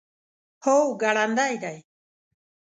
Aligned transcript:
هو، 0.65 0.77
ګړندی 1.01 1.53
دی 1.63 1.77